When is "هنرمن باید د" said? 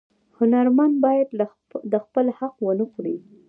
0.37-1.93